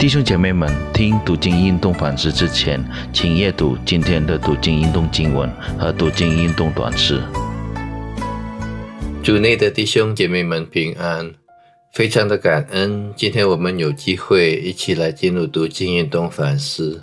[0.00, 5.46] 弟兄姐妹们，听读经运动反思之前，请阅读今天的读经运动经文
[5.78, 7.20] 和读经运动短诗。
[9.22, 11.34] 主内的弟兄姐妹们平安，
[11.92, 17.02] 非常的感恩，今天我们有机会一起来进入读经运动反思。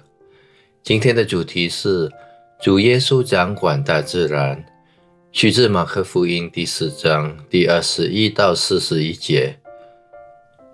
[0.82, 2.11] 今天的主题是
[2.59, 4.66] 主耶稣掌管大自然，
[5.32, 9.59] 取自马可福音第四章第二十一到四十一节。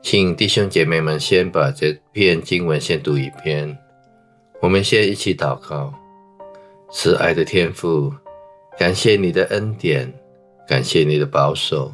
[0.03, 3.77] 请弟兄姐妹们先把这篇经文先读一遍。
[4.61, 5.93] 我们先一起祷告：
[6.91, 8.13] 慈爱的天父，
[8.77, 10.13] 感谢你的恩典，
[10.67, 11.93] 感谢你的保守，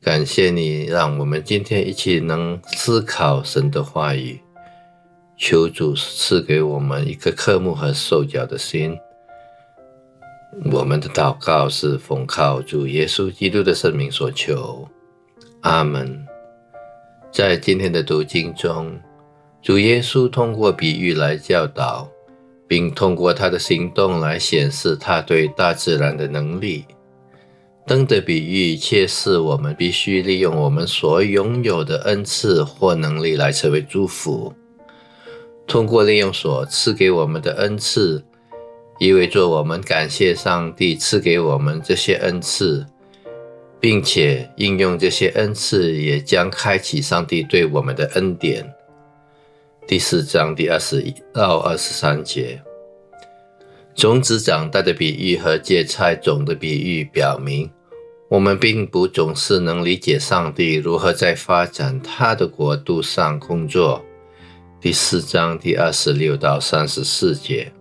[0.00, 4.38] 感谢你让我们今天一起能思考神的话语。
[5.36, 8.96] 求主赐给我们一个科目和受教的心。
[10.70, 14.88] 我们的祷告是奉靠主耶稣基督的圣名所求。
[15.62, 16.29] 阿门。
[17.32, 18.98] 在今天的读经中，
[19.62, 22.08] 主耶稣通过比喻来教导，
[22.66, 26.84] 并通过他的行动来显示他对大自然的能力。
[27.86, 34.52] 灯的比喻揭示我们必须利用我们所拥有的恩赐或能力来成为祝福。
[35.66, 38.24] 通过利用所赐给我们的恩赐，
[38.98, 42.84] 意味着我们感谢上帝赐给我们这些恩赐。
[43.80, 48.70] 并且应用这些恩赐，也将开启上帝对我们的恩典。
[49.86, 52.62] 第四章第二十一到二十三节，
[53.94, 57.70] 种子长大的比喻和芥菜种的比喻表明，
[58.28, 64.04] 我们并不总是能理解上帝如何在发展他的国度上工作。
[64.78, 67.72] 第四章第二十六到三十四节，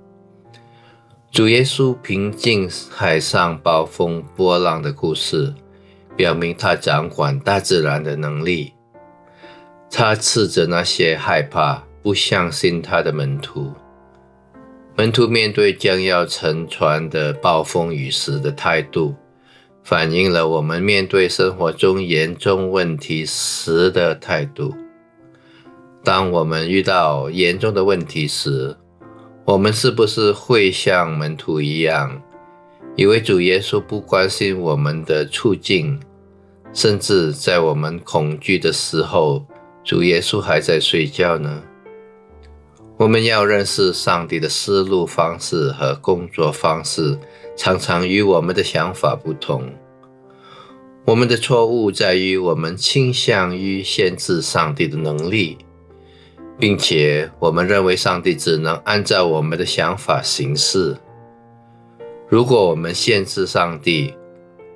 [1.29, 5.53] 主耶稣平静海上暴风波浪的故事。
[6.19, 8.73] 表明他掌管大自然的能力。
[9.89, 13.71] 他斥责那些害怕、不相信他的门徒。
[14.97, 19.15] 门徒面对将要沉船的暴风雨时的态度，
[19.81, 24.75] 反映了我们面对生活中严重问题时的态度。
[26.03, 28.75] 当我们遇到严重的问题时，
[29.45, 32.21] 我们是不是会像门徒一样，
[32.97, 35.97] 以为主耶稣不关心我们的处境？
[36.73, 39.45] 甚至在我们恐惧的时候，
[39.83, 41.63] 主耶稣还在睡觉呢。
[42.97, 47.17] 我们要认识上帝的思路方式和工作方式，
[47.55, 49.73] 常常与我们的想法不同。
[51.05, 55.57] 我们的错误在于我们倾向于限制上帝的能力，
[56.59, 60.97] 并且我们认为上帝只能按照我们的想法行事。
[62.27, 64.13] 如果我们限制上帝，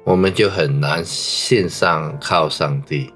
[0.05, 3.13] 我们就很难信上靠上帝。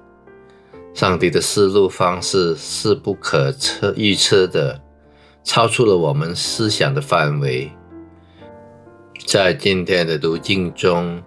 [0.94, 4.80] 上帝的思路方式是不可测预测的，
[5.44, 7.70] 超出了我们思想的范围。
[9.26, 11.22] 在今天的读经中，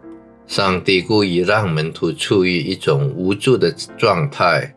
[0.48, 4.76] 上帝故意让门徒处于一种无助的状态，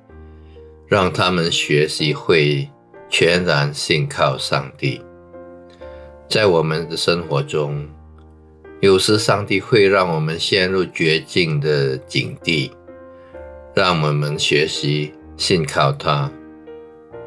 [0.87, 2.69] 让他们学习会
[3.09, 5.01] 全然信靠上帝。
[6.28, 7.89] 在我们的生活中，
[8.84, 12.71] 有时，上帝会让我们陷入绝境的境地，
[13.75, 16.31] 让我们学习信靠他。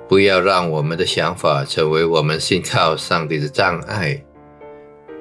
[0.08, 4.24] 不要让我们的想法成为我们信靠上帝的障碍。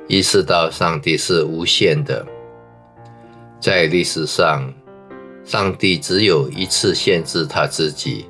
[0.09, 2.27] 意识到上帝是无限的。
[3.59, 4.71] 在历史上，
[5.43, 8.27] 上帝只有一次限制他自己，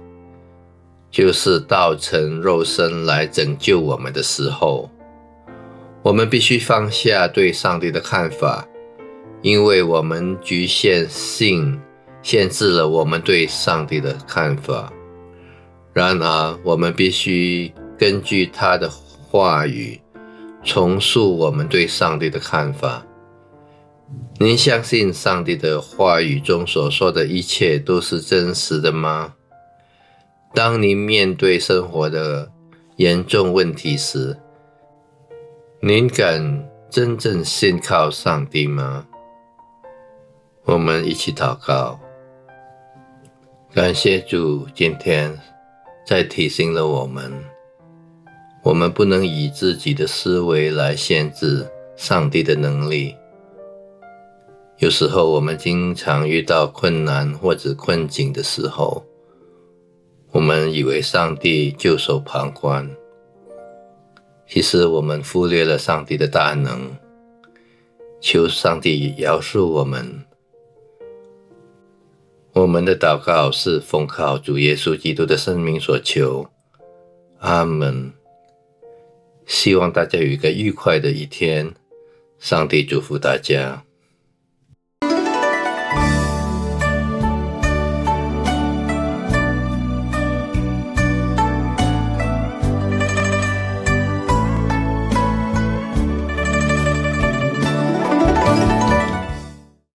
[1.10, 4.88] 就是道成肉身来拯救我们的时候。
[6.06, 8.64] 我们必须放下对上帝的看法，
[9.42, 11.80] 因为我们局限性
[12.22, 14.92] 限制了我们对上帝的看法。
[15.92, 20.00] 然而，我们必须根据他的话语
[20.62, 23.04] 重塑我们对上帝的看法。
[24.38, 29.34] 您相信上帝的话语中所说的一切都是真实的吗？
[30.54, 32.52] 当您面对生活的
[32.94, 34.36] 严重问题时，
[35.80, 39.06] 您敢真正信靠上帝吗？
[40.64, 42.00] 我们一起祷告，
[43.74, 45.38] 感谢主今天
[46.06, 47.30] 再提醒了我们，
[48.62, 53.14] 我们不能以自己的思维来限制上帝的能力。
[54.78, 59.04] 有时候我们经常遇到困难或者困境的时候，
[60.32, 62.90] 我们以为上帝袖手旁观。
[64.48, 66.96] 其实我们忽略了上帝的大能，
[68.20, 70.24] 求上帝饶恕我们。
[72.52, 76.48] 我们的祷告是奉靠主耶稣基督的生命所求。
[77.40, 78.12] 阿门。
[79.44, 81.74] 希望大家有一个愉快的一天，
[82.38, 83.84] 上帝祝福大家。